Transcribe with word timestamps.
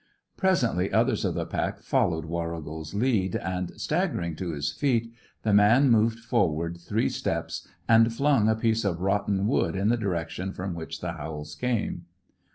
Presently, 0.35 0.91
others 0.91 1.23
of 1.25 1.35
the 1.35 1.45
pack 1.45 1.77
followed 1.83 2.25
Warrigal's 2.25 2.95
lead, 2.95 3.35
and, 3.35 3.71
staggering 3.79 4.35
to 4.37 4.51
his 4.51 4.71
feet, 4.73 5.13
the 5.43 5.53
man 5.53 5.91
moved 5.91 6.17
forward 6.17 6.79
three 6.79 7.07
steps 7.07 7.67
and 7.87 8.11
flung 8.11 8.49
a 8.49 8.55
piece 8.55 8.83
of 8.83 9.01
rotten 9.01 9.45
wood 9.45 9.75
in 9.75 9.89
the 9.89 9.97
direction 9.97 10.53
from 10.53 10.73
which 10.73 11.01
the 11.01 11.11
howls 11.11 11.53
came. 11.53 12.05